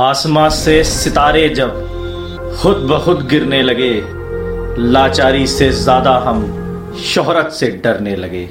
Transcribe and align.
आसमां 0.00 0.48
से 0.50 0.82
सितारे 0.84 1.48
जब 1.48 1.70
खुद 2.60 2.76
ब 2.90 2.98
खुद 3.04 3.26
गिरने 3.28 3.62
लगे, 3.62 3.90
लाचारी 4.92 5.46
से 5.46 5.70
ज़्यादा 5.70 6.12
हम 6.18 6.42
शोहरत 7.04 7.50
से 7.52 7.70
डरने 7.84 8.14
लगे। 8.16 8.44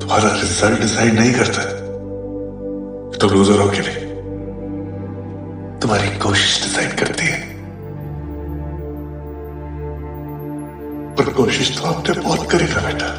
तुम्हारा 0.00 0.30
रिज़ल्ट 0.32 0.80
डिसाइड 0.80 1.14
नहीं 1.14 1.32
करता 1.34 1.62
तो 3.18 3.28
लूजरों 3.28 3.68
के 3.68 3.80
लिए 3.80 4.00
तुम्हारी 5.82 6.08
कोशिश 6.18 6.62
डिसाइड 6.62 6.98
करती 6.98 7.26
है। 7.26 7.40
पर 11.14 11.32
कोशिश 11.32 11.76
तो 11.78 11.86
आपने 11.88 12.20
बहुत 12.20 12.50
करी 12.50 12.64
बेटा। 12.76 13.14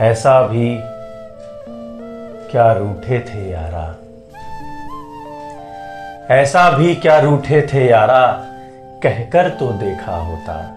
ऐसा 0.00 0.42
भी 0.42 0.80
क्या 2.50 2.72
रूठे 2.72 3.20
थे 3.20 3.50
यारा? 3.50 3.94
ऐसा 6.34 6.70
भी 6.70 6.94
क्या 6.94 7.18
रूठे 7.18 7.68
थे 7.72 7.90
यारा? 7.90 8.40
कहकर 9.02 9.48
तो 9.48 9.68
देखा 9.68 10.16
होता। 10.16 10.74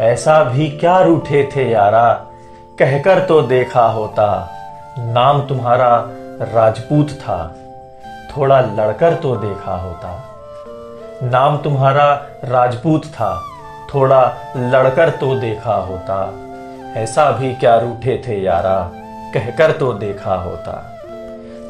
ऐसा 0.00 0.44
भी 0.44 0.70
क्या 0.70 1.00
रूठे 1.00 1.48
थे 1.56 1.70
यारा? 1.70 2.12
कहकर 2.78 3.24
तो 3.26 3.42
देखा 3.42 3.86
होता। 3.86 4.50
नाम 4.98 5.42
तुम्हारा 5.42 6.06
राजपूत 6.40 7.10
था। 7.10 7.54
थोड़ा 8.36 8.60
लड़कर 8.60 9.14
तो 9.14 9.36
देखा 9.36 9.74
होता। 9.74 10.24
नाम 11.22 11.56
तुम्हारा 11.56 12.26
राजपूत 12.44 13.04
था। 13.04 13.42
थोड़ा 13.94 14.34
लड़कर 14.56 15.10
तो 15.10 15.34
देखा 15.34 15.74
होता। 15.74 16.32
ऐसा 16.96 17.30
भी 17.30 17.54
क्या 17.54 17.76
रूठे 17.78 18.22
थे 18.28 18.42
यारा? 18.42 18.90
कहकर 19.34 19.72
तो 19.72 19.92
देखा 19.92 20.34
होता। 20.34 20.72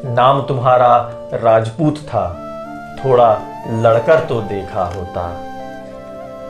नाम 0.05 0.41
तुम्हारा 0.41 0.95
राजपूत 1.33 1.97
था, 1.97 2.23
थोड़ा 3.05 3.37
लड़कर 3.69 4.19
तो 4.19 4.41
देखा 4.41 4.83
होता। 4.85 5.23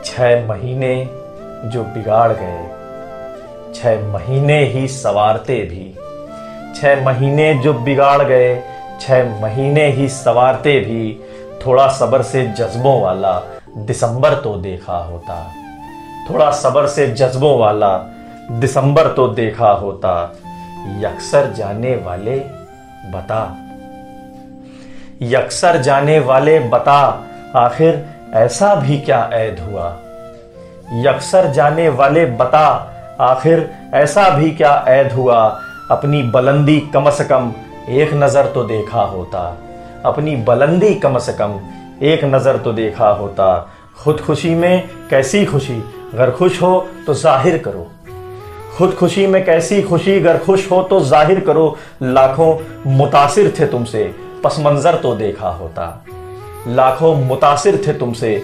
छह 0.04 0.46
महीने 0.46 1.08
जो 1.64 1.84
बिगाड़ 1.84 2.32
गए, 2.32 2.64
छह 3.74 4.06
महीने 4.08 4.64
ही 4.64 4.88
सवारते 4.88 5.54
भी। 5.54 5.94
छह 6.80 7.04
महीने 7.04 7.54
जो 7.54 7.74
बिगाड़ 7.74 8.22
गए, 8.22 8.62
छह 9.00 9.40
महीने 9.42 9.86
ही 9.86 10.08
सवारते 10.08 10.78
भी, 10.80 11.20
थोड़ा 11.66 11.88
सबर 11.88 12.22
से 12.22 12.46
जज्बों 12.46 13.00
वाला 13.00 13.40
दिसंबर 13.76 14.34
तो 14.34 14.54
देखा 14.54 14.96
होता। 14.96 15.52
थोड़ा 16.30 16.50
सबर 16.50 16.86
से 16.86 17.06
जज्बों 17.06 17.58
वाला 17.58 17.96
दिसंबर 18.50 19.08
तो 19.08 19.26
देखा 19.28 19.70
होता, 19.70 20.10
यक्सर 21.00 21.52
जाने 21.52 21.94
वाले 21.96 22.36
बता। 23.10 23.42
यक्सर 25.22 25.80
जाने 25.82 26.18
वाले 26.20 26.58
बता, 26.60 27.00
आखिर 27.56 28.04
ऐसा 28.34 28.74
भी 28.74 28.98
क्या 28.98 29.28
ऐद 29.32 29.60
हुआ? 29.60 29.88
यक्सर 31.02 31.50
जाने 31.52 31.88
वाले 31.88 32.24
बता, 32.26 32.66
आखिर 33.20 33.68
ऐसा 33.94 34.28
भी 34.30 34.50
क्या 34.50 34.74
ऐद 34.88 35.12
हुआ? 35.12 35.42
अपनी 35.90 36.22
बुलंदी 36.22 36.78
कम 36.94 37.10
से 37.10 37.24
कम 37.24 37.52
एक 37.90 38.14
नज़र 38.14 38.46
तो 38.46 38.64
देखा 38.64 39.02
होता। 39.02 39.40
अपनी 40.04 40.36
बुलंदी 40.36 40.94
कम 40.94 41.18
से 41.18 41.32
कम 41.32 41.60
एक 42.02 42.24
नज़र 42.24 42.56
तो 42.56 42.72
देखा 42.72 43.08
होता। 43.08 43.46
खुद 43.98 44.20
खुशी 44.20 44.54
में 44.54 44.88
कैसी 45.10 45.44
खुशी? 45.44 45.82
अगर 46.14 46.30
खुश 46.30 46.62
हो 46.62 46.88
तो 47.06 47.14
ज़ाहिर 47.14 47.58
करो। 47.58 47.86
खुद 48.76 48.94
खुशी 48.94 49.26
में 49.26 49.44
कैसी 49.44 49.82
खुशी? 49.82 50.16
अगर 50.16 50.38
खुश 50.38 50.70
हो 50.70 50.82
तो 50.82 51.00
ज़ाहिर 51.00 51.40
करो, 51.40 51.78
लाखों 52.02 52.58
मुतासिर 52.86 53.54
थे 53.60 53.66
तुमसे, 53.66 54.14
पस 54.44 54.56
मंजर 54.60 54.94
तो 54.94 55.14
देखा 55.14 55.48
होता। 55.48 56.04
लाखों 56.68 57.14
मुतासिर 57.14 57.82
थे 57.86 57.92
तुमसे, 57.92 58.42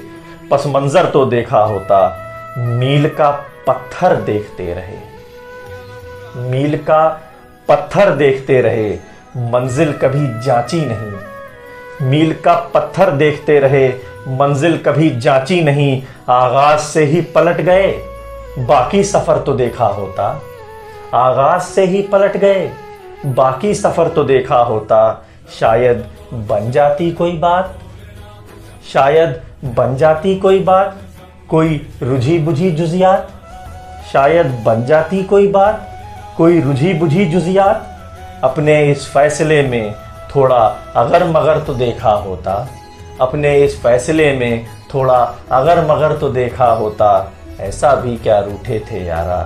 पस 0.51 0.65
मंजर 0.67 1.07
तो 1.07 1.25
देखा 1.25 1.59
होता। 1.59 2.27
मील 2.59 3.09
का 3.09 3.31
पत्थर 3.67 4.15
देखते 4.17 4.75
रहे। 4.75 4.99
मील 6.51 6.77
का 6.77 7.09
पत्थर 7.69 8.11
देखते 8.11 8.61
रहे, 8.61 8.91
मंजिल 9.37 9.93
कभी 9.93 10.27
जांची 10.41 10.81
नहीं। 10.85 12.09
मील 12.11 12.33
का 12.35 12.55
पत्थर 12.75 13.11
देखते 13.11 13.59
रहे, 13.61 13.89
मंजिल 14.29 14.77
कभी 14.79 15.11
जांची 15.11 15.61
नहीं, 15.63 16.03
आगाज़ 16.29 16.81
से 16.81 17.05
ही 17.05 17.21
पलट 17.21 17.61
गए। 17.61 18.10
बाकी 18.59 19.05
सफ़र 19.05 19.39
तो 19.39 19.53
देखा 19.53 19.87
होता। 19.87 20.43
आगाज़ 21.15 21.63
से 21.63 21.85
ही 21.85 22.03
पलट 22.03 22.37
गए। 22.37 22.71
बाकी 23.27 23.75
सफ़र 23.75 24.09
तो 24.09 24.25
देखा 24.25 24.57
होता। 24.57 25.27
शायद 25.61 26.07
बन 26.35 26.71
जाती 26.71 27.11
कोई 27.11 27.33
बात। 27.33 27.79
शायद 28.93 29.43
बन 29.65 29.97
जाती 29.97 30.37
कोई 30.37 30.61
बात। 30.61 30.97
कोई 31.49 31.91
रुझी 32.03 32.39
बुझी 32.39 32.71
जुजियात। 32.71 33.29
शायद 34.13 34.47
बन 34.47 34.85
जाती 34.85 35.23
कोई 35.23 35.49
बात। 35.49 35.89
कोई 36.37 36.61
रुझी 36.61 36.95
बुझी 36.95 37.25
जुजियात। 37.25 37.87
अपने 38.45 38.91
इस 38.91 39.09
फैसले 39.09 39.63
में 39.63 39.95
थोड़ा 40.37 40.77
अगर 40.97 41.25
मगर 41.25 41.59
तो 41.59 41.75
देखा 41.75 42.11
होता। 42.11 42.69
अपने 43.21 43.59
इस 43.59 43.83
फैसले 43.83 44.33
में 44.33 44.67
थोड़ा 44.95 45.35
अगर 45.53 45.85
मगर 45.85 46.17
तो 46.17 46.29
देखा 46.29 46.67
होता। 46.67 47.33
ऐसा 47.61 47.95
भी 48.01 48.17
क्या 48.25 48.39
रूठे 48.41 48.79
थे 48.91 49.05
यारा 49.05 49.41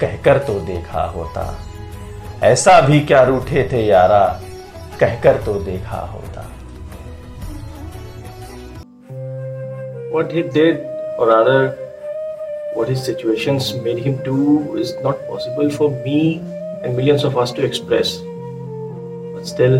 कहकर 0.00 0.38
तो 0.46 0.58
देखा 0.66 1.02
होता 1.14 1.42
ऐसा 2.42 2.80
भी 2.86 3.00
क्या 3.06 3.22
रूठे 3.24 3.68
थे 3.72 3.84
यारा 3.86 4.24
कहकर 5.00 5.42
तो 5.46 5.54
देखा 5.64 5.98
होता 6.12 6.44
What 10.16 10.30
he 10.32 10.42
did, 10.42 10.78
or 11.18 11.26
rather, 11.28 11.76
what 12.74 12.88
his 12.88 13.02
situations 13.04 13.74
made 13.86 13.98
him 13.98 14.14
do, 14.28 14.76
is 14.82 14.94
not 15.06 15.18
possible 15.28 15.68
for 15.68 15.90
me 16.06 16.20
and 16.82 16.96
millions 16.96 17.24
of 17.24 17.36
us 17.36 17.52
to 17.52 17.66
express. 17.66 18.14
But 19.34 19.46
still, 19.46 19.76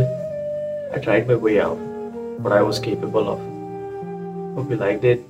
I 0.92 0.98
tried 0.98 1.26
my 1.26 1.36
way 1.46 1.58
out, 1.58 1.78
what 2.46 2.52
I 2.52 2.60
was 2.60 2.78
capable 2.78 3.32
of. 3.36 3.40
Hope 4.58 4.68
you 4.68 4.76
liked 4.76 5.04
it. 5.04 5.24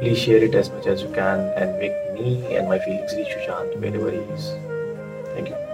Please 0.00 0.18
share 0.18 0.42
it 0.42 0.54
as 0.54 0.70
much 0.70 0.86
as 0.86 1.02
you 1.02 1.10
can 1.10 1.40
and 1.56 1.78
make 1.78 1.92
me 2.14 2.56
and 2.56 2.66
my 2.66 2.78
feelings 2.78 3.12
reach 3.14 3.28
Sushant 3.28 3.76
wherever 3.78 4.10
he 4.10 4.16
is. 4.32 4.54
Thank 5.34 5.50
you. 5.50 5.69